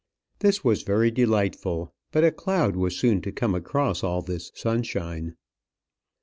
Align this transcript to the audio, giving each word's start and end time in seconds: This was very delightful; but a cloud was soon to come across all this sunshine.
This 0.39 0.63
was 0.63 0.81
very 0.81 1.11
delightful; 1.11 1.93
but 2.11 2.23
a 2.23 2.31
cloud 2.31 2.75
was 2.75 2.97
soon 2.97 3.21
to 3.21 3.31
come 3.31 3.53
across 3.53 4.03
all 4.03 4.23
this 4.23 4.51
sunshine. 4.55 5.35